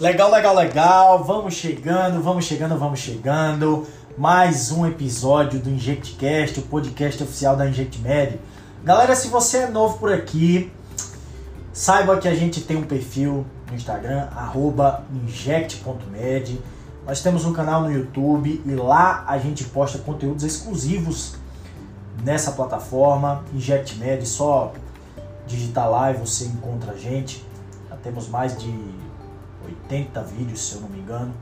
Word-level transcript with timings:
Legal, 0.00 0.28
legal, 0.28 0.56
legal. 0.56 1.22
Vamos 1.22 1.54
chegando, 1.54 2.20
vamos 2.20 2.44
chegando, 2.46 2.76
vamos 2.76 2.98
chegando. 2.98 3.86
Mais 4.18 4.72
um 4.72 4.84
episódio 4.84 5.60
do 5.60 5.70
InjectCast, 5.70 6.58
o 6.58 6.62
podcast 6.62 7.22
oficial 7.22 7.54
da 7.54 7.64
InjectMed. 7.68 8.40
Galera, 8.82 9.14
se 9.14 9.28
você 9.28 9.58
é 9.58 9.66
novo 9.68 9.96
por 9.98 10.12
aqui, 10.12 10.72
saiba 11.72 12.18
que 12.18 12.26
a 12.26 12.34
gente 12.34 12.60
tem 12.62 12.76
um 12.76 12.82
perfil 12.82 13.46
no 13.70 13.76
Instagram, 13.76 14.26
inject.med. 15.24 16.60
Nós 17.06 17.22
temos 17.22 17.44
um 17.44 17.52
canal 17.52 17.82
no 17.82 17.92
YouTube 17.92 18.62
e 18.66 18.74
lá 18.74 19.24
a 19.28 19.38
gente 19.38 19.62
posta 19.62 19.98
conteúdos 19.98 20.42
exclusivos 20.42 21.36
nessa 22.24 22.50
plataforma, 22.50 23.44
InjectMed. 23.54 24.26
Só 24.26 24.72
digitar 25.46 25.88
lá 25.88 26.10
e 26.10 26.14
você 26.14 26.46
encontra 26.46 26.94
a 26.94 26.96
gente. 26.96 27.44
Já 27.88 27.94
temos 27.94 28.26
mais 28.28 28.58
de 28.58 29.04
80 29.64 30.22
vídeos, 30.22 30.68
se 30.68 30.74
eu 30.74 30.80
não 30.82 30.88
me 30.88 30.98
engano. 30.98 31.32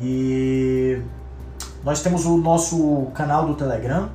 E 0.00 1.00
nós 1.82 2.02
temos 2.02 2.26
o 2.26 2.36
nosso 2.36 3.06
canal 3.14 3.46
do 3.46 3.54
Telegram, 3.54 4.10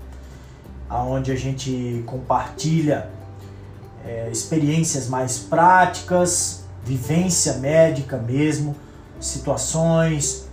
onde 0.90 1.32
a 1.32 1.36
gente 1.36 2.04
compartilha 2.06 3.10
é, 4.06 4.30
experiências 4.32 5.08
mais 5.08 5.40
práticas, 5.40 6.66
vivência 6.84 7.54
médica 7.54 8.18
mesmo, 8.18 8.76
situações, 9.20 10.48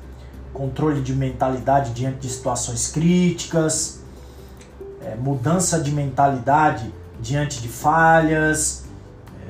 controle 0.53 1.01
de 1.01 1.15
mentalidade 1.15 1.93
diante 1.93 2.19
de 2.19 2.29
situações 2.29 2.89
críticas, 2.89 4.01
é, 5.03 5.15
mudança 5.17 5.81
de 5.81 5.91
mentalidade 5.91 6.93
diante 7.21 7.61
de 7.61 7.69
falhas. 7.69 8.85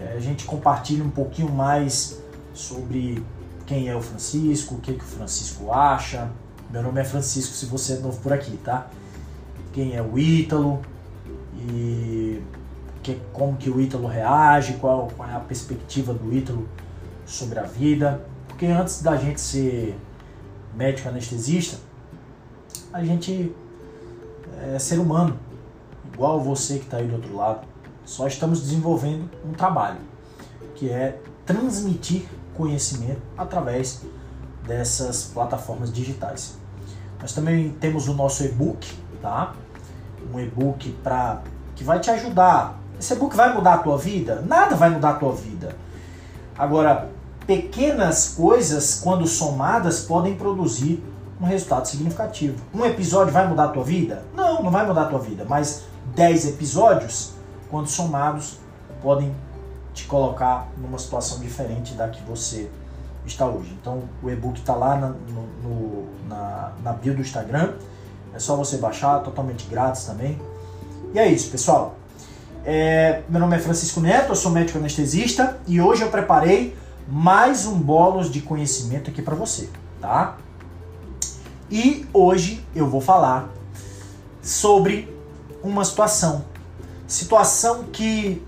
É, 0.01 0.15
a 0.17 0.21
gente 0.21 0.45
compartilha 0.45 1.05
um 1.05 1.11
pouquinho 1.11 1.51
mais 1.51 2.19
sobre 2.59 3.23
quem 3.67 3.89
é 3.89 3.95
o 3.95 4.03
Francisco, 4.03 4.75
o 4.75 4.81
que, 4.81 4.93
que 4.95 5.05
o 5.05 5.07
Francisco 5.07 5.73
acha. 5.73 6.29
Meu 6.71 6.83
nome 6.83 7.01
é 7.01 7.05
Francisco, 7.05 7.55
se 7.55 7.67
você 7.67 7.95
é 7.95 7.99
novo 8.01 8.21
por 8.21 8.33
aqui, 8.33 8.57
tá? 8.59 8.89
Quem 9.73 9.95
é 9.95 10.03
o 10.03 10.19
Ítalo 10.19 10.83
e 11.57 12.43
que, 13.03 13.21
como 13.33 13.57
que 13.57 13.71
o 13.71 13.81
Ítalo 13.81 14.09
reage, 14.09 14.75
qual, 14.75 15.09
qual 15.17 15.29
é 15.29 15.35
a 15.35 15.41
perspectiva 15.41 16.13
do 16.13 16.35
Ítalo 16.35 16.69
sobre 17.25 17.59
a 17.59 17.63
vida. 17.63 18.27
Porque 18.49 18.67
antes 18.67 19.03
da 19.03 19.17
gente 19.17 19.41
ser 19.41 19.97
médico 20.75 21.09
anestesista, 21.09 21.79
a 22.93 23.05
gente 23.05 23.55
é 24.75 24.79
ser 24.79 24.99
humano, 24.99 25.39
igual 26.13 26.41
você 26.41 26.79
que 26.79 26.85
está 26.85 26.97
aí 26.97 27.07
do 27.07 27.15
outro 27.15 27.37
lado. 27.37 27.67
Só 28.05 28.27
estamos 28.27 28.61
desenvolvendo 28.63 29.31
um 29.47 29.53
trabalho, 29.53 30.01
que 30.75 30.91
é 30.91 31.21
transmitir 31.47 32.27
conhecimento 32.59 33.23
através 33.37 34.03
dessas 34.67 35.23
plataformas 35.33 35.93
digitais. 35.93 36.59
Nós 37.21 37.33
também 37.33 37.71
temos 37.81 38.09
o 38.09 38.15
nosso 38.15 38.45
e-book, 38.45 38.87
tá? 39.23 39.55
Um 40.35 40.41
e-book 40.41 40.91
para 41.03 41.41
que 41.75 41.85
vai 41.85 42.01
te 42.01 42.11
ajudar. 42.11 42.79
Esse 42.99 43.15
e-book 43.15 43.35
vai 43.35 43.55
mudar 43.55 43.75
a 43.75 43.79
tua 43.79 43.97
vida? 43.97 44.43
Nada 44.47 44.75
vai 44.75 44.91
mudar 44.91 45.11
a 45.11 45.15
tua 45.15 45.33
vida. 45.33 45.77
Agora, 46.57 47.09
pequenas 47.47 48.35
coisas, 48.37 49.01
quando 49.01 49.27
somadas, 49.27 50.01
podem 50.01 50.35
produzir 50.35 51.03
um 51.41 51.45
resultado 51.47 51.87
significativo. 51.87 52.57
Um 52.75 52.85
episódio 52.85 53.33
vai 53.33 53.47
mudar 53.47 53.67
a 53.67 53.69
tua 53.69 53.85
vida? 53.85 54.25
Não, 54.35 54.63
não 54.63 54.71
vai 54.71 54.85
mudar 54.85 55.03
a 55.03 55.07
tua 55.07 55.21
vida, 55.21 55.47
mas 55.49 55.85
10 56.15 56.49
episódios, 56.49 57.33
quando 57.71 57.87
somados, 57.87 58.59
podem 59.01 59.35
te 59.99 60.05
colocar 60.05 60.69
numa 60.77 60.99
situação 60.99 61.41
diferente 61.41 61.95
da 61.95 62.09
que 62.09 62.23
você 62.23 62.71
está 63.27 63.47
hoje. 63.47 63.77
Então 63.81 64.05
o 64.23 64.31
e-book 64.31 64.59
está 64.59 64.75
lá 64.75 64.97
na, 64.97 65.09
no, 65.09 66.07
na, 66.29 66.73
na 66.83 66.93
bio 66.93 67.15
do 67.15 67.21
Instagram. 67.21 67.75
É 68.33 68.39
só 68.39 68.55
você 68.55 68.77
baixar, 68.77 69.21
totalmente 69.21 69.67
grátis 69.67 70.05
também. 70.05 70.41
E 71.13 71.19
é 71.19 71.27
isso, 71.27 71.51
pessoal. 71.51 71.97
É, 72.65 73.23
meu 73.29 73.41
nome 73.41 73.57
é 73.57 73.59
Francisco 73.59 74.01
Neto, 74.01 74.31
eu 74.31 74.37
sou 74.37 74.53
médico 74.53 74.79
anestesista 74.79 75.59
e 75.67 75.81
hoje 75.81 76.03
eu 76.03 76.11
preparei 76.11 76.77
mais 77.09 77.67
um 77.67 77.79
bolos 77.79 78.31
de 78.31 78.41
conhecimento 78.41 79.11
aqui 79.11 79.23
para 79.23 79.35
você, 79.35 79.71
tá? 80.01 80.37
E 81.71 82.07
hoje 82.13 82.65
eu 82.75 82.87
vou 82.87 83.01
falar 83.01 83.49
sobre 84.43 85.13
uma 85.63 85.85
situação, 85.85 86.45
situação 87.07 87.85
que 87.85 88.43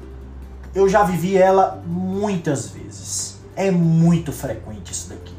eu 0.74 0.88
já 0.88 1.02
vivi 1.02 1.36
ela 1.36 1.82
muitas 1.86 2.68
vezes. 2.68 3.38
É 3.56 3.70
muito 3.70 4.32
frequente 4.32 4.92
isso 4.92 5.08
daqui. 5.08 5.34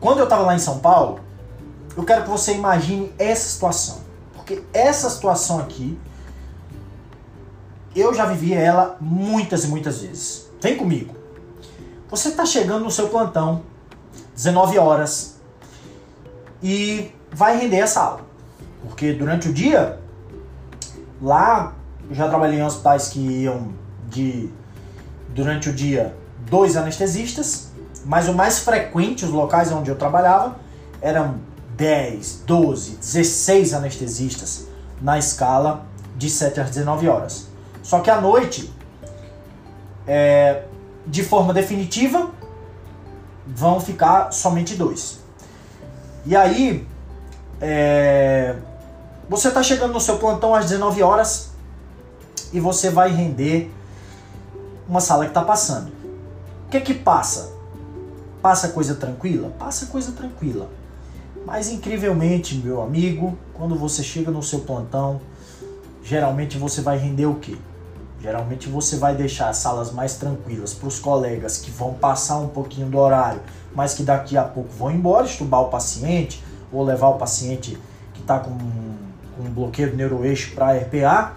Quando 0.00 0.18
eu 0.18 0.24
estava 0.24 0.42
lá 0.42 0.54
em 0.54 0.58
São 0.58 0.78
Paulo, 0.80 1.20
eu 1.96 2.04
quero 2.04 2.24
que 2.24 2.30
você 2.30 2.54
imagine 2.54 3.12
essa 3.18 3.48
situação. 3.48 4.00
Porque 4.34 4.62
essa 4.72 5.08
situação 5.08 5.60
aqui, 5.60 5.98
eu 7.94 8.12
já 8.14 8.24
vivi 8.26 8.54
ela 8.54 8.96
muitas 9.00 9.64
e 9.64 9.68
muitas 9.68 10.00
vezes. 10.00 10.50
Vem 10.60 10.76
comigo. 10.76 11.14
Você 12.08 12.30
está 12.30 12.44
chegando 12.44 12.84
no 12.84 12.90
seu 12.90 13.08
plantão, 13.08 13.62
19 14.34 14.78
horas, 14.78 15.40
e 16.62 17.12
vai 17.30 17.58
render 17.58 17.78
essa 17.78 18.00
aula. 18.00 18.20
Porque 18.82 19.12
durante 19.12 19.48
o 19.48 19.52
dia, 19.52 20.00
lá 21.20 21.74
eu 22.08 22.14
já 22.14 22.28
trabalhei 22.28 22.58
em 22.58 22.64
hospitais 22.64 23.08
que 23.08 23.18
iam 23.18 23.72
de 24.08 24.50
durante 25.34 25.70
o 25.70 25.72
dia 25.72 26.14
dois 26.48 26.76
anestesistas, 26.76 27.68
mas 28.04 28.28
o 28.28 28.34
mais 28.34 28.58
frequente, 28.58 29.24
os 29.24 29.30
locais 29.30 29.72
onde 29.72 29.90
eu 29.90 29.96
trabalhava, 29.96 30.56
eram 31.00 31.36
10, 31.76 32.42
12, 32.46 32.96
16 32.96 33.74
anestesistas 33.74 34.66
na 35.00 35.18
escala 35.18 35.86
de 36.16 36.28
7 36.28 36.60
às 36.60 36.70
19 36.70 37.08
horas. 37.08 37.48
Só 37.82 38.00
que 38.00 38.10
à 38.10 38.20
noite, 38.20 38.72
é, 40.06 40.64
de 41.06 41.22
forma 41.24 41.52
definitiva, 41.52 42.30
vão 43.46 43.80
ficar 43.80 44.32
somente 44.32 44.74
dois. 44.74 45.18
E 46.24 46.36
aí, 46.36 46.86
é, 47.60 48.54
você 49.28 49.48
está 49.48 49.62
chegando 49.62 49.92
no 49.92 50.00
seu 50.00 50.18
plantão 50.18 50.54
às 50.54 50.66
19 50.66 51.02
horas, 51.02 51.51
e 52.52 52.60
você 52.60 52.90
vai 52.90 53.10
render 53.10 53.70
uma 54.88 55.00
sala 55.00 55.24
que 55.24 55.30
está 55.30 55.42
passando. 55.42 55.88
O 56.66 56.70
que 56.70 56.76
é 56.76 56.80
que 56.80 56.94
passa? 56.94 57.52
Passa 58.42 58.68
coisa 58.68 58.94
tranquila? 58.94 59.50
Passa 59.58 59.86
coisa 59.86 60.12
tranquila. 60.12 60.68
Mas 61.46 61.70
incrivelmente, 61.70 62.54
meu 62.56 62.82
amigo, 62.82 63.36
quando 63.54 63.74
você 63.74 64.02
chega 64.02 64.30
no 64.30 64.42
seu 64.42 64.60
plantão, 64.60 65.20
geralmente 66.04 66.58
você 66.58 66.80
vai 66.80 66.98
render 66.98 67.26
o 67.26 67.36
quê? 67.36 67.56
Geralmente 68.20 68.68
você 68.68 68.96
vai 68.96 69.16
deixar 69.16 69.48
as 69.48 69.56
salas 69.56 69.90
mais 69.90 70.16
tranquilas 70.16 70.72
para 70.72 70.86
os 70.86 70.98
colegas 70.98 71.58
que 71.58 71.70
vão 71.70 71.94
passar 71.94 72.38
um 72.38 72.48
pouquinho 72.48 72.88
do 72.88 72.98
horário, 72.98 73.40
mas 73.74 73.94
que 73.94 74.02
daqui 74.02 74.36
a 74.36 74.44
pouco 74.44 74.70
vão 74.70 74.92
embora, 74.92 75.26
estubar 75.26 75.62
o 75.62 75.68
paciente 75.68 76.42
ou 76.72 76.84
levar 76.84 77.08
o 77.08 77.14
paciente 77.18 77.76
que 78.14 78.20
está 78.20 78.38
com, 78.38 78.56
com 79.36 79.42
um 79.42 79.50
bloqueio 79.52 79.96
neuroeixo 79.96 80.54
para 80.54 80.72
RPA 80.72 81.32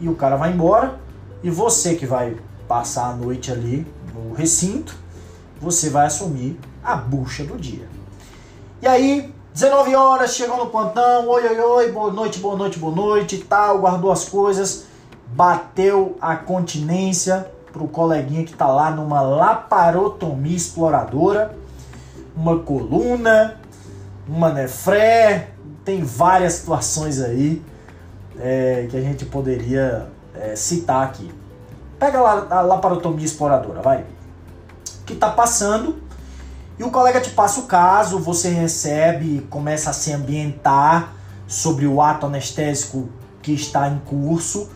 e 0.00 0.08
o 0.08 0.14
cara 0.14 0.36
vai 0.36 0.52
embora 0.52 0.98
e 1.42 1.50
você 1.50 1.94
que 1.94 2.06
vai 2.06 2.36
passar 2.66 3.10
a 3.10 3.12
noite 3.14 3.52
ali 3.52 3.86
no 4.14 4.32
recinto, 4.32 4.96
você 5.60 5.90
vai 5.90 6.06
assumir 6.06 6.58
a 6.82 6.96
bucha 6.96 7.44
do 7.44 7.58
dia. 7.58 7.86
E 8.80 8.86
aí, 8.86 9.32
19 9.52 9.94
horas, 9.94 10.34
chegou 10.34 10.56
no 10.56 10.66
plantão, 10.66 11.28
oi, 11.28 11.46
oi, 11.46 11.60
oi, 11.60 11.92
boa 11.92 12.12
noite, 12.12 12.38
boa 12.38 12.56
noite, 12.56 12.78
boa 12.78 12.94
noite, 12.94 13.38
tal, 13.38 13.78
guardou 13.78 14.10
as 14.10 14.28
coisas, 14.28 14.86
bateu 15.28 16.16
a 16.20 16.34
continência 16.34 17.50
pro 17.72 17.86
coleguinha 17.88 18.44
que 18.44 18.54
tá 18.54 18.66
lá 18.66 18.90
numa 18.90 19.20
laparotomia 19.20 20.56
exploradora, 20.56 21.56
uma 22.34 22.58
coluna, 22.58 23.60
uma 24.26 24.50
nefré, 24.50 25.50
tem 25.84 26.02
várias 26.02 26.54
situações 26.54 27.20
aí 27.20 27.62
é, 28.38 28.86
que 28.90 28.96
a 28.96 29.00
gente 29.00 29.24
poderia 29.24 30.08
é, 30.34 30.56
citar 30.56 31.04
aqui. 31.04 31.30
Pega 31.98 32.20
lá 32.20 32.46
a 32.50 32.60
laparotomia 32.60 33.24
exploradora, 33.24 33.80
vai. 33.80 34.04
Que 35.06 35.12
está 35.12 35.30
passando 35.30 36.02
e 36.76 36.82
o 36.82 36.90
colega 36.90 37.20
te 37.20 37.30
passa 37.30 37.60
o 37.60 37.64
caso, 37.64 38.18
você 38.18 38.48
recebe, 38.48 39.46
começa 39.48 39.90
a 39.90 39.92
se 39.92 40.12
ambientar 40.12 41.12
sobre 41.46 41.86
o 41.86 42.02
ato 42.02 42.26
anestésico 42.26 43.08
que 43.40 43.52
está 43.52 43.88
em 43.88 43.98
curso. 44.00 44.68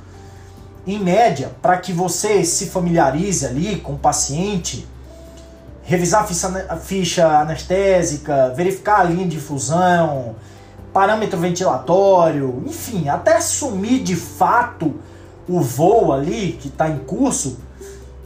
Em 0.87 0.99
média, 0.99 1.51
para 1.61 1.77
que 1.77 1.93
você 1.93 2.45
se 2.45 2.67
familiarize 2.67 3.45
ali 3.45 3.81
com 3.81 3.95
o 3.95 3.99
paciente, 3.99 4.87
revisar 5.83 6.23
a 6.23 6.27
ficha, 6.27 6.67
a 6.69 6.77
ficha 6.77 7.41
anestésica, 7.41 8.53
verificar 8.55 9.01
a 9.01 9.05
linha 9.05 9.27
de 9.27 9.37
infusão, 9.37 10.37
parâmetro 10.99 11.39
ventilatório, 11.39 12.61
enfim, 12.67 13.09
até 13.09 13.37
assumir 13.37 14.01
de 14.01 14.17
fato 14.17 14.97
o 15.49 15.61
voo 15.61 16.13
ali 16.13 16.59
que 16.61 16.67
está 16.67 16.89
em 16.89 16.99
curso, 16.99 17.61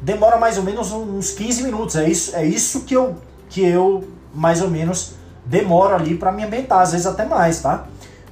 demora 0.00 0.38
mais 0.38 0.56
ou 0.56 0.64
menos 0.64 0.90
uns 0.90 1.32
15 1.32 1.64
minutos. 1.64 1.96
É 1.96 2.08
isso, 2.08 2.34
é 2.34 2.42
isso 2.46 2.84
que 2.84 2.94
eu 2.96 3.16
que 3.50 3.62
eu 3.62 4.08
mais 4.34 4.62
ou 4.62 4.70
menos 4.70 5.12
demoro 5.44 5.94
ali 5.94 6.16
para 6.16 6.32
me 6.32 6.44
ambientar, 6.44 6.80
às 6.80 6.92
vezes 6.92 7.06
até 7.06 7.26
mais, 7.26 7.60
tá? 7.60 7.84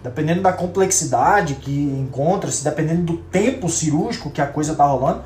Dependendo 0.03 0.41
da 0.41 0.55
complexidade 0.55 1.57
que 1.57 1.71
encontra-se, 1.71 2.65
dependendo 2.65 3.03
do 3.03 3.19
tempo 3.19 3.69
cirúrgico 3.69 4.31
que 4.31 4.41
a 4.41 4.47
coisa 4.47 4.75
tá 4.75 4.87
rolando, 4.87 5.21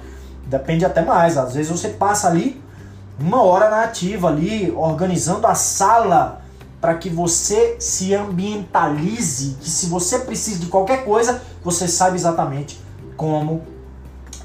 depende 0.44 0.84
até 0.84 1.02
mais. 1.02 1.38
Às 1.38 1.54
vezes 1.54 1.70
você 1.70 1.90
passa 1.90 2.26
ali 2.26 2.60
uma 3.20 3.44
hora 3.44 3.70
na 3.70 3.84
ativa 3.84 4.26
ali, 4.26 4.74
organizando 4.76 5.46
a 5.46 5.54
sala 5.54 6.42
para 6.84 6.96
que 6.96 7.08
você 7.08 7.76
se 7.80 8.12
ambientalize, 8.12 9.56
que 9.58 9.70
se 9.70 9.86
você 9.86 10.18
precisa 10.18 10.58
de 10.58 10.66
qualquer 10.66 11.02
coisa, 11.02 11.40
você 11.62 11.88
sabe 11.88 12.14
exatamente 12.16 12.78
como 13.16 13.62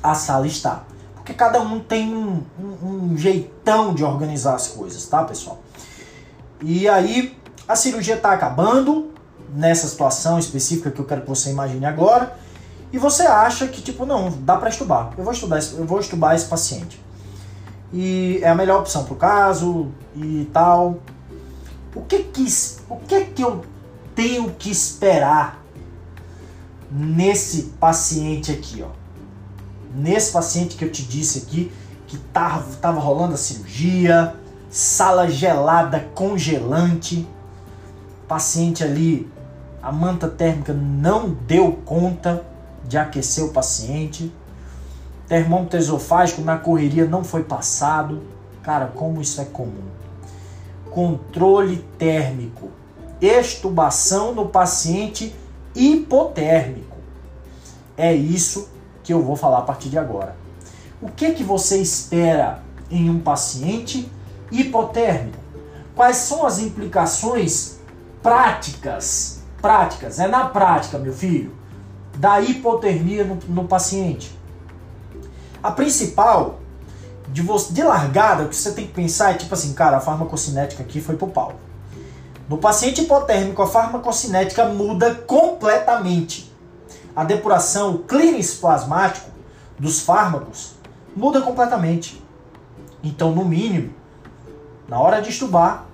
a 0.01 0.15
sala 0.15 0.47
está. 0.47 0.85
Porque 1.15 1.33
cada 1.33 1.59
um 1.59 1.81
tem 1.81 2.15
um, 2.15 2.41
um, 2.57 3.11
um 3.11 3.17
jeitão 3.17 3.93
de 3.93 4.05
organizar 4.05 4.55
as 4.55 4.69
coisas, 4.69 5.05
tá, 5.05 5.21
pessoal? 5.25 5.59
E 6.61 6.87
aí, 6.87 7.37
a 7.67 7.75
cirurgia 7.75 8.15
está 8.15 8.31
acabando, 8.31 9.11
nessa 9.53 9.85
situação 9.85 10.39
específica 10.39 10.91
que 10.91 10.99
eu 11.01 11.05
quero 11.05 11.23
que 11.23 11.27
você 11.27 11.49
imagine 11.49 11.85
agora, 11.85 12.37
e 12.93 12.97
você 12.97 13.23
acha 13.23 13.67
que, 13.67 13.81
tipo, 13.81 14.05
não, 14.05 14.31
dá 14.31 14.55
para 14.55 14.69
estudar. 14.69 15.11
Eu 15.17 15.25
vou 15.25 15.33
estudar, 15.33 15.59
eu 15.77 15.85
vou 15.85 15.99
estudar 15.99 16.37
esse 16.37 16.45
paciente. 16.45 17.03
E 17.91 18.39
é 18.41 18.47
a 18.47 18.55
melhor 18.55 18.79
opção 18.79 19.03
para 19.03 19.13
o 19.13 19.17
caso 19.17 19.89
e 20.15 20.49
tal. 20.53 20.99
O 21.95 22.01
que 22.01 22.19
que, 22.19 22.45
o 22.89 22.97
que 22.97 23.25
que 23.25 23.41
eu 23.43 23.65
tenho 24.15 24.51
que 24.51 24.69
esperar 24.69 25.63
nesse 26.91 27.63
paciente 27.79 28.51
aqui, 28.51 28.83
ó? 28.83 28.89
Nesse 29.95 30.31
paciente 30.31 30.75
que 30.75 30.85
eu 30.85 30.91
te 30.91 31.03
disse 31.03 31.39
aqui, 31.39 31.71
que 32.07 32.17
tava, 32.17 32.75
tava 32.75 32.99
rolando 32.99 33.33
a 33.33 33.37
cirurgia, 33.37 34.35
sala 34.69 35.27
gelada, 35.29 35.99
congelante, 36.13 37.27
paciente 38.27 38.83
ali, 38.83 39.31
a 39.81 39.91
manta 39.91 40.27
térmica 40.27 40.73
não 40.73 41.29
deu 41.29 41.71
conta 41.85 42.45
de 42.87 42.97
aquecer 42.97 43.43
o 43.43 43.49
paciente, 43.49 44.31
termômetro 45.27 45.79
esofágico 45.79 46.41
na 46.41 46.57
correria 46.57 47.05
não 47.05 47.23
foi 47.23 47.43
passado. 47.43 48.21
Cara, 48.63 48.87
como 48.87 49.21
isso 49.21 49.39
é 49.39 49.45
comum. 49.45 49.98
Controle 50.91 51.77
térmico, 51.97 52.71
extubação 53.21 54.33
no 54.33 54.47
paciente 54.47 55.35
hipotérmico. 55.75 56.97
É 57.97 58.13
isso 58.13 58.69
que 59.03 59.13
eu 59.13 59.21
vou 59.21 59.35
falar 59.35 59.59
a 59.59 59.63
partir 59.63 59.89
de 59.89 59.97
agora. 59.97 60.35
O 61.01 61.09
que 61.09 61.31
que 61.31 61.43
você 61.43 61.81
espera 61.81 62.63
em 62.89 63.09
um 63.09 63.19
paciente 63.19 64.11
hipotérmico? 64.51 65.37
Quais 65.95 66.17
são 66.17 66.45
as 66.45 66.59
implicações 66.59 67.79
práticas? 68.21 69.39
Práticas, 69.61 70.19
é 70.19 70.27
na 70.27 70.45
prática, 70.45 70.97
meu 70.97 71.13
filho, 71.13 71.53
da 72.15 72.39
hipotermia 72.39 73.25
no, 73.25 73.35
no 73.47 73.67
paciente. 73.67 74.37
A 75.61 75.71
principal 75.71 76.59
de, 77.31 77.43
de 77.71 77.83
largada, 77.83 78.43
o 78.43 78.49
que 78.49 78.55
você 78.55 78.71
tem 78.71 78.87
que 78.87 78.93
pensar 78.93 79.31
é 79.31 79.33
tipo 79.35 79.53
assim, 79.53 79.73
cara, 79.73 79.97
a 79.97 80.01
farmacocinética 80.01 80.83
aqui 80.83 80.99
foi 81.01 81.15
pro 81.15 81.27
pau. 81.27 81.53
No 82.47 82.57
paciente 82.57 83.01
hipotérmico, 83.01 83.61
a 83.61 83.67
farmacocinética 83.67 84.65
muda 84.65 85.13
completamente. 85.13 86.51
A 87.15 87.23
depuração, 87.23 87.95
o 87.95 87.99
clearance 87.99 88.55
plasmático 88.57 89.29
dos 89.77 90.01
fármacos 90.01 90.73
muda 91.15 91.41
completamente. 91.41 92.23
Então, 93.03 93.31
no 93.31 93.45
mínimo, 93.45 93.93
na 94.87 94.99
hora 94.99 95.21
de 95.21 95.29
estubar, 95.29 95.85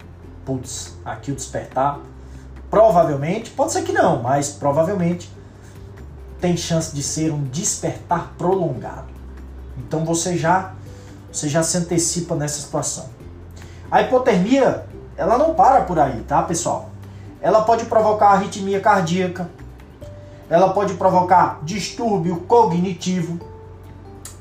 putz, 0.45 0.95
aqui 1.03 1.31
o 1.31 1.35
despertar, 1.35 1.99
provavelmente, 2.69 3.51
pode 3.51 3.73
ser 3.73 3.83
que 3.83 3.91
não, 3.91 4.21
mas 4.21 4.49
provavelmente 4.49 5.29
tem 6.39 6.55
chance 6.55 6.95
de 6.95 7.03
ser 7.03 7.31
um 7.31 7.43
despertar 7.43 8.33
prolongado. 8.37 9.07
Então 9.77 10.05
você 10.05 10.37
já 10.37 10.73
você 11.35 11.49
já 11.49 11.61
se 11.61 11.77
antecipa 11.77 12.33
nessa 12.33 12.61
situação. 12.61 13.09
A 13.91 14.01
hipotermia, 14.01 14.85
ela 15.17 15.37
não 15.37 15.53
para 15.53 15.81
por 15.81 15.99
aí, 15.99 16.21
tá, 16.21 16.41
pessoal? 16.41 16.89
Ela 17.41 17.61
pode 17.63 17.85
provocar 17.85 18.29
arritmia 18.29 18.79
cardíaca, 18.79 19.49
ela 20.49 20.69
pode 20.69 20.93
provocar 20.93 21.59
distúrbio 21.63 22.37
cognitivo, 22.47 23.39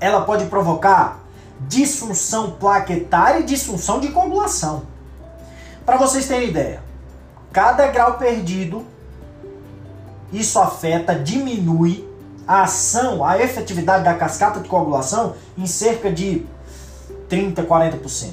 ela 0.01 0.23
pode 0.23 0.47
provocar 0.47 1.21
disfunção 1.61 2.53
plaquetária 2.53 3.41
e 3.41 3.45
disfunção 3.45 3.99
de 3.99 4.09
coagulação. 4.09 4.83
Para 5.85 5.97
vocês 5.97 6.29
terem 6.29 6.49
ideia, 6.49 6.81
cada 7.53 7.89
grau 7.89 8.15
perdido, 8.15 8.87
isso 10.33 10.59
afeta, 10.59 11.15
diminui 11.15 12.09
a 12.47 12.63
ação, 12.63 13.25
a 13.25 13.39
efetividade 13.39 14.05
da 14.05 14.15
cascata 14.15 14.61
de 14.61 14.69
coagulação 14.69 15.35
em 15.57 15.67
cerca 15.67 16.11
de 16.11 16.47
30, 17.29 17.63
40%. 17.65 18.33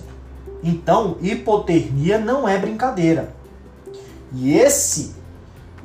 Então, 0.63 1.17
hipotermia 1.21 2.19
não 2.19 2.47
é 2.47 2.57
brincadeira. 2.57 3.33
E 4.33 4.53
esse 4.57 5.15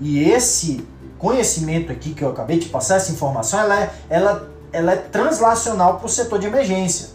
e 0.01 0.23
esse 0.23 0.87
conhecimento 1.19 1.91
aqui 1.91 2.13
que 2.13 2.23
eu 2.23 2.31
acabei 2.31 2.59
de 2.59 2.69
passar, 2.69 2.97
essa 2.97 3.11
informação, 3.11 3.61
ela 3.61 3.81
é, 3.81 3.95
ela, 4.11 4.51
ela 4.73 4.93
é 4.93 4.97
translacional 4.97 5.97
para 5.97 6.07
o 6.07 6.09
setor 6.09 6.39
de 6.39 6.47
emergência. 6.47 7.11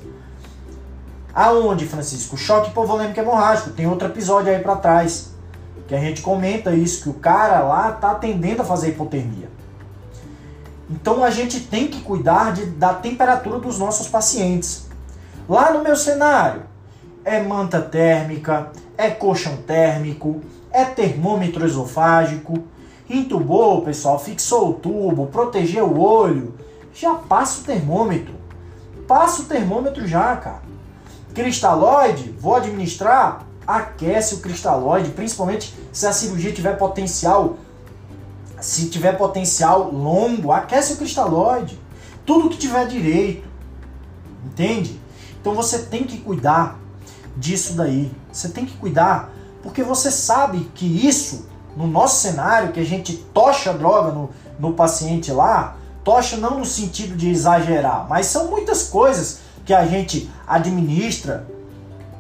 Aonde, 1.34 1.86
Francisco? 1.86 2.36
Choque 2.36 2.72
hipovolêmico 2.72 3.20
hemorrágico. 3.20 3.70
Tem 3.70 3.88
outro 3.88 4.08
episódio 4.08 4.52
aí 4.52 4.60
para 4.60 4.76
trás 4.76 5.32
que 5.88 5.96
a 5.96 6.00
gente 6.00 6.22
comenta 6.22 6.74
isso, 6.74 7.04
que 7.04 7.10
o 7.10 7.14
cara 7.14 7.62
lá 7.62 7.92
tá 7.92 8.16
tendendo 8.16 8.62
a 8.62 8.66
fazer 8.66 8.90
hipotermia. 8.90 9.50
Então 10.90 11.24
a 11.24 11.30
gente 11.30 11.62
tem 11.62 11.88
que 11.88 12.02
cuidar 12.02 12.54
de, 12.54 12.66
da 12.66 12.94
temperatura 12.94 13.60
dos 13.60 13.78
nossos 13.78 14.08
pacientes. 14.08 14.88
Lá 15.52 15.74
no 15.74 15.84
meu 15.84 15.98
cenário, 15.98 16.62
é 17.26 17.44
manta 17.44 17.82
térmica, 17.82 18.72
é 18.98 19.10
colchão 19.10 19.58
térmico, 19.58 20.40
é 20.72 20.86
termômetro 20.86 21.66
esofágico, 21.66 22.64
entubou, 23.10 23.82
pessoal, 23.82 24.18
fixou 24.18 24.70
o 24.70 24.74
tubo, 24.76 25.28
protegeu 25.28 25.88
o 25.88 26.00
olho, 26.00 26.54
já 26.94 27.16
passa 27.16 27.60
o 27.60 27.64
termômetro. 27.66 28.34
Passa 29.06 29.42
o 29.42 29.46
termômetro 29.46 30.08
já, 30.08 30.38
cara. 30.38 30.62
Cristalóide, 31.34 32.34
vou 32.40 32.56
administrar, 32.56 33.46
aquece 33.68 34.36
o 34.36 34.40
cristalóide, 34.40 35.10
principalmente 35.10 35.76
se 35.92 36.08
a 36.08 36.14
cirurgia 36.14 36.54
tiver 36.54 36.78
potencial, 36.78 37.58
se 38.62 38.90
tiver 38.90 39.18
potencial 39.18 39.92
longo, 39.92 40.54
aquece 40.54 40.94
o 40.94 40.98
cristalóide. 40.98 41.78
Tudo 42.26 42.48
que 42.48 42.58
tiver 42.58 42.88
direito. 42.88 43.50
Entende? 44.46 45.01
Então 45.42 45.56
você 45.56 45.80
tem 45.80 46.04
que 46.04 46.20
cuidar 46.20 46.80
disso 47.36 47.74
daí. 47.74 48.12
Você 48.32 48.50
tem 48.50 48.66
que 48.66 48.78
cuidar 48.78 49.34
porque 49.64 49.84
você 49.84 50.10
sabe 50.10 50.72
que 50.76 50.86
isso, 50.86 51.48
no 51.76 51.88
nosso 51.88 52.22
cenário, 52.22 52.72
que 52.72 52.80
a 52.80 52.86
gente 52.86 53.18
tocha 53.34 53.72
a 53.72 53.74
droga 53.74 54.12
no, 54.12 54.30
no 54.60 54.74
paciente 54.74 55.32
lá, 55.32 55.76
tocha 56.04 56.38
não 56.38 56.60
no 56.60 56.66
sentido 56.66 57.16
de 57.16 57.30
exagerar, 57.30 58.08
mas 58.10 58.28
são 58.28 58.48
muitas 58.48 58.84
coisas 58.84 59.40
que 59.66 59.74
a 59.74 59.86
gente 59.86 60.30
administra 60.48 61.46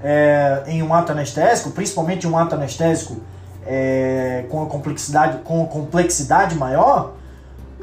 é, 0.03 0.63
em 0.67 0.83
um 0.83 0.93
ato 0.93 1.11
anestésico, 1.11 1.71
principalmente 1.71 2.27
um 2.27 2.37
ato 2.37 2.55
anestésico 2.55 3.17
é, 3.65 4.45
com 4.49 4.61
a 4.61 4.65
complexidade 4.65 5.39
com 5.43 5.63
a 5.63 5.67
complexidade 5.67 6.55
maior, 6.55 7.13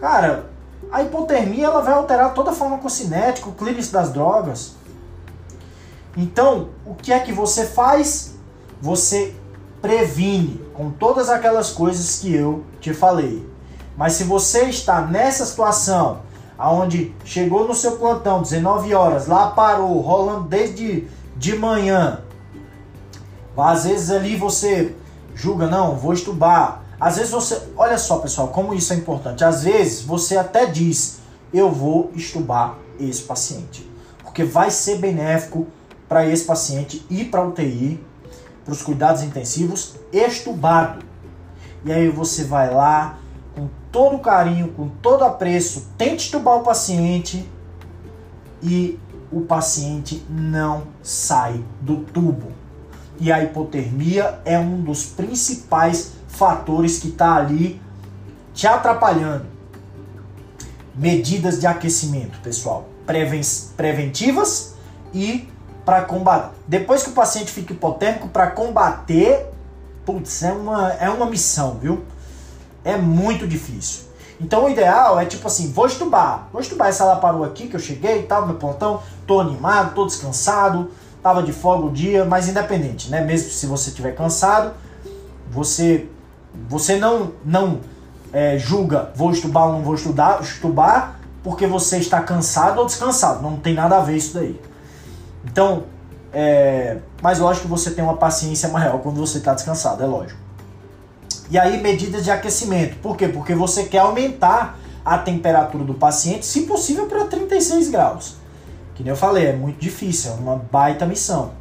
cara, 0.00 0.46
a 0.90 1.02
hipotermia 1.02 1.66
ela 1.66 1.82
vai 1.82 1.94
alterar 1.94 2.32
toda 2.34 2.50
a 2.50 2.54
farmacocinética, 2.54 3.48
o 3.48 3.52
clínico 3.52 3.92
das 3.92 4.12
drogas. 4.12 4.74
Então, 6.20 6.70
o 6.84 6.96
que 6.96 7.12
é 7.12 7.20
que 7.20 7.32
você 7.32 7.64
faz? 7.64 8.34
Você 8.82 9.36
previne 9.80 10.60
com 10.74 10.90
todas 10.90 11.30
aquelas 11.30 11.70
coisas 11.70 12.18
que 12.18 12.34
eu 12.34 12.64
te 12.80 12.92
falei. 12.92 13.48
Mas 13.96 14.14
se 14.14 14.24
você 14.24 14.64
está 14.64 15.00
nessa 15.00 15.46
situação, 15.46 16.22
aonde 16.58 17.14
chegou 17.24 17.68
no 17.68 17.74
seu 17.74 17.98
plantão 17.98 18.42
19 18.42 18.92
horas, 18.94 19.28
lá 19.28 19.52
parou, 19.52 20.00
rolando 20.00 20.48
desde 20.48 21.06
de 21.36 21.56
manhã, 21.56 22.20
às 23.56 23.84
vezes 23.84 24.10
ali 24.10 24.34
você 24.34 24.96
julga, 25.36 25.68
não, 25.68 25.94
vou 25.94 26.12
estubar. 26.12 26.82
Às 26.98 27.14
vezes 27.16 27.30
você, 27.30 27.62
olha 27.76 27.96
só 27.96 28.18
pessoal, 28.18 28.48
como 28.48 28.74
isso 28.74 28.92
é 28.92 28.96
importante. 28.96 29.44
Às 29.44 29.62
vezes 29.62 30.02
você 30.02 30.36
até 30.36 30.66
diz, 30.66 31.20
eu 31.54 31.70
vou 31.70 32.10
estubar 32.16 32.76
esse 32.98 33.22
paciente, 33.22 33.88
porque 34.24 34.42
vai 34.42 34.72
ser 34.72 34.98
benéfico 34.98 35.68
para 36.08 36.26
esse 36.26 36.44
paciente 36.44 37.04
ir 37.10 37.26
para 37.26 37.44
UTI, 37.44 38.02
para 38.64 38.72
os 38.72 38.82
cuidados 38.82 39.22
intensivos, 39.22 39.94
estubado. 40.12 41.04
E 41.84 41.92
aí 41.92 42.08
você 42.08 42.44
vai 42.44 42.72
lá 42.72 43.18
com 43.54 43.68
todo 43.92 44.18
carinho, 44.18 44.68
com 44.68 44.88
todo 44.88 45.24
apreço, 45.24 45.88
tente 45.98 46.24
estubar 46.24 46.56
o 46.56 46.62
paciente 46.62 47.48
e 48.62 48.98
o 49.30 49.42
paciente 49.42 50.24
não 50.28 50.84
sai 51.02 51.62
do 51.80 51.98
tubo. 51.98 52.52
E 53.20 53.32
a 53.32 53.42
hipotermia 53.42 54.40
é 54.44 54.58
um 54.58 54.80
dos 54.80 55.04
principais 55.04 56.12
fatores 56.28 56.98
que 56.98 57.08
está 57.08 57.36
ali 57.36 57.80
te 58.54 58.66
atrapalhando. 58.66 59.46
Medidas 60.94 61.60
de 61.60 61.66
aquecimento, 61.66 62.38
pessoal, 62.40 62.88
Preven 63.06 63.40
preventivas 63.76 64.74
e 65.14 65.48
para 65.88 66.02
combater. 66.02 66.50
Depois 66.66 67.02
que 67.02 67.08
o 67.08 67.12
paciente 67.12 67.50
fica 67.50 67.72
hipotérmico, 67.72 68.28
para 68.28 68.48
combater, 68.48 69.46
putz, 70.04 70.42
é 70.42 70.52
uma, 70.52 70.92
é 70.92 71.08
uma 71.08 71.24
missão, 71.24 71.78
viu? 71.80 72.04
É 72.84 72.98
muito 72.98 73.48
difícil. 73.48 74.02
Então 74.38 74.66
o 74.66 74.68
ideal 74.68 75.18
é 75.18 75.24
tipo 75.24 75.46
assim, 75.46 75.72
vou 75.72 75.86
estubar. 75.86 76.46
Vou 76.52 76.60
estubar 76.60 76.88
essa 76.88 77.06
laparoa 77.06 77.46
aqui 77.46 77.68
que 77.68 77.74
eu 77.74 77.80
cheguei 77.80 78.18
e 78.18 78.22
tal, 78.24 78.46
meu 78.46 78.56
pontão, 78.56 79.02
tô 79.26 79.40
animado, 79.40 79.94
tô 79.94 80.04
descansado, 80.04 80.90
tava 81.22 81.42
de 81.42 81.54
folga 81.54 81.86
o 81.86 81.90
dia, 81.90 82.22
mas 82.22 82.48
independente, 82.48 83.08
né? 83.08 83.22
Mesmo 83.22 83.48
se 83.48 83.64
você 83.64 83.88
estiver 83.88 84.14
cansado, 84.14 84.74
você 85.50 86.06
você 86.68 86.98
não 86.98 87.32
não 87.42 87.80
é, 88.30 88.58
julga 88.58 89.10
vou 89.14 89.30
estubar 89.30 89.68
ou 89.68 89.72
não 89.72 89.82
vou 89.82 89.94
estudar, 89.94 90.42
estubar 90.42 91.18
porque 91.42 91.66
você 91.66 91.96
está 91.96 92.20
cansado 92.20 92.78
ou 92.78 92.84
descansado. 92.84 93.40
Não 93.40 93.56
tem 93.56 93.72
nada 93.72 93.96
a 93.96 94.00
ver 94.00 94.18
isso 94.18 94.34
daí. 94.34 94.67
Então, 95.44 95.84
é, 96.32 96.98
mas 97.22 97.38
lógico 97.38 97.66
que 97.66 97.70
você 97.70 97.90
tem 97.90 98.04
uma 98.04 98.16
paciência 98.16 98.68
maior 98.68 99.00
quando 99.00 99.16
você 99.16 99.38
está 99.38 99.54
descansado, 99.54 100.02
é 100.02 100.06
lógico. 100.06 100.38
E 101.50 101.58
aí, 101.58 101.80
medidas 101.82 102.24
de 102.24 102.30
aquecimento. 102.30 102.96
Por 102.98 103.16
quê? 103.16 103.28
Porque 103.28 103.54
você 103.54 103.84
quer 103.84 104.00
aumentar 104.00 104.78
a 105.04 105.16
temperatura 105.16 105.84
do 105.84 105.94
paciente, 105.94 106.44
se 106.44 106.62
possível, 106.62 107.06
para 107.06 107.24
36 107.24 107.88
graus. 107.88 108.36
Que 108.94 109.02
nem 109.02 109.10
eu 109.10 109.16
falei, 109.16 109.46
é 109.46 109.52
muito 109.54 109.78
difícil, 109.78 110.32
é 110.32 110.34
uma 110.34 110.56
baita 110.56 111.06
missão. 111.06 111.52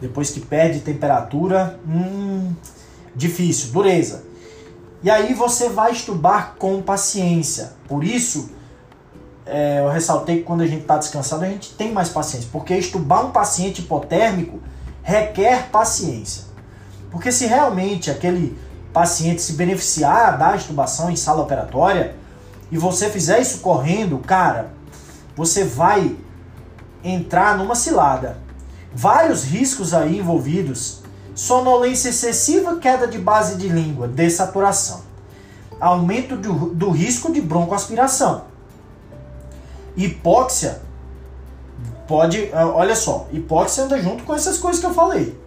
Depois 0.00 0.30
que 0.30 0.40
perde 0.40 0.80
temperatura, 0.80 1.78
hum, 1.86 2.52
difícil, 3.14 3.72
dureza. 3.72 4.24
E 5.02 5.08
aí 5.08 5.32
você 5.32 5.70
vai 5.70 5.92
estubar 5.92 6.56
com 6.58 6.82
paciência. 6.82 7.72
Por 7.88 8.04
isso, 8.04 8.50
é, 9.50 9.80
eu 9.80 9.90
ressaltei 9.90 10.38
que 10.38 10.42
quando 10.44 10.60
a 10.60 10.66
gente 10.66 10.82
está 10.82 10.96
descansado, 10.96 11.44
a 11.44 11.48
gente 11.48 11.74
tem 11.74 11.92
mais 11.92 12.08
paciência. 12.08 12.48
Porque 12.52 12.74
estubar 12.74 13.26
um 13.26 13.30
paciente 13.30 13.80
hipotérmico 13.80 14.60
requer 15.02 15.68
paciência. 15.70 16.44
Porque 17.10 17.32
se 17.32 17.46
realmente 17.46 18.10
aquele 18.10 18.56
paciente 18.92 19.42
se 19.42 19.54
beneficiar 19.54 20.38
da 20.38 20.54
estubação 20.54 21.10
em 21.10 21.16
sala 21.16 21.42
operatória 21.42 22.14
e 22.70 22.78
você 22.78 23.10
fizer 23.10 23.40
isso 23.40 23.58
correndo, 23.58 24.18
cara, 24.18 24.70
você 25.36 25.64
vai 25.64 26.16
entrar 27.02 27.58
numa 27.58 27.74
cilada. 27.74 28.38
Vários 28.94 29.44
riscos 29.44 29.92
aí 29.92 30.18
envolvidos: 30.18 31.02
sonolência 31.34 32.10
excessiva, 32.10 32.76
queda 32.76 33.06
de 33.06 33.18
base 33.18 33.56
de 33.56 33.68
língua, 33.68 34.06
dessaturação, 34.06 35.02
aumento 35.80 36.36
do, 36.36 36.74
do 36.74 36.90
risco 36.90 37.32
de 37.32 37.40
broncoaspiração, 37.40 38.44
hipóxia. 39.96 40.80
Pode, 42.06 42.50
olha 42.52 42.96
só, 42.96 43.28
hipóxia 43.32 43.84
anda 43.84 44.00
junto 44.00 44.24
com 44.24 44.34
essas 44.34 44.58
coisas 44.58 44.80
que 44.80 44.86
eu 44.86 44.94
falei. 44.94 45.38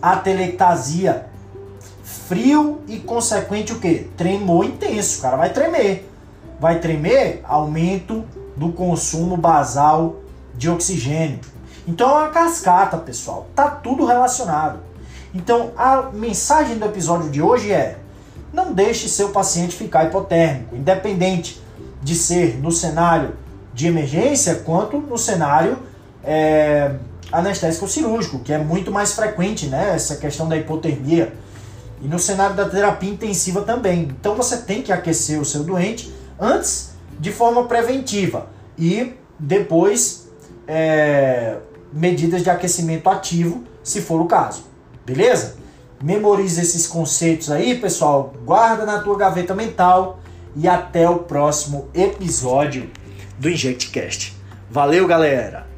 Atelectasia, 0.00 1.26
frio 2.02 2.82
e 2.86 2.98
consequente 2.98 3.72
o 3.72 3.80
que? 3.80 4.10
Tremor 4.16 4.64
intenso, 4.64 5.18
o 5.18 5.22
cara 5.22 5.36
vai 5.36 5.50
tremer. 5.50 6.08
Vai 6.58 6.78
tremer, 6.78 7.40
aumento 7.44 8.24
do 8.56 8.72
consumo 8.72 9.36
basal 9.36 10.16
de 10.54 10.68
oxigênio. 10.68 11.40
Então 11.88 12.10
é 12.10 12.12
uma 12.12 12.28
cascata, 12.28 12.98
pessoal. 12.98 13.46
Tá 13.54 13.70
tudo 13.70 14.04
relacionado. 14.04 14.80
Então 15.34 15.72
a 15.76 16.10
mensagem 16.12 16.76
do 16.76 16.84
episódio 16.84 17.30
de 17.30 17.40
hoje 17.40 17.72
é: 17.72 17.98
não 18.52 18.72
deixe 18.72 19.08
seu 19.08 19.30
paciente 19.30 19.74
ficar 19.74 20.04
hipotérmico, 20.04 20.76
independente 20.76 21.60
de 22.02 22.14
ser 22.14 22.58
no 22.60 22.70
cenário 22.70 23.34
de 23.80 23.86
emergência 23.86 24.56
quanto 24.56 24.98
no 24.98 25.16
cenário 25.16 25.78
é, 26.22 26.96
anestésico 27.32 27.88
cirúrgico, 27.88 28.40
que 28.40 28.52
é 28.52 28.58
muito 28.58 28.92
mais 28.92 29.12
frequente, 29.12 29.66
né? 29.68 29.94
Essa 29.94 30.16
questão 30.16 30.46
da 30.46 30.56
hipotermia 30.56 31.32
e 32.02 32.06
no 32.06 32.18
cenário 32.18 32.54
da 32.54 32.68
terapia 32.68 33.10
intensiva 33.10 33.62
também. 33.62 34.02
Então 34.02 34.34
você 34.34 34.58
tem 34.58 34.82
que 34.82 34.92
aquecer 34.92 35.40
o 35.40 35.46
seu 35.46 35.64
doente 35.64 36.14
antes 36.38 36.90
de 37.18 37.32
forma 37.32 37.64
preventiva 37.64 38.48
e 38.78 39.14
depois 39.38 40.28
é, 40.68 41.56
medidas 41.90 42.42
de 42.42 42.50
aquecimento 42.50 43.08
ativo, 43.08 43.64
se 43.82 44.02
for 44.02 44.20
o 44.20 44.26
caso. 44.26 44.64
Beleza? 45.06 45.56
Memorize 46.02 46.60
esses 46.60 46.86
conceitos 46.86 47.50
aí, 47.50 47.78
pessoal. 47.78 48.34
Guarda 48.44 48.84
na 48.84 49.00
tua 49.00 49.16
gaveta 49.16 49.54
mental 49.54 50.20
e 50.54 50.68
até 50.68 51.08
o 51.08 51.20
próximo 51.20 51.88
episódio 51.94 52.90
do 53.40 53.48
InjectCast. 53.48 54.34
Valeu, 54.70 55.06
galera! 55.06 55.69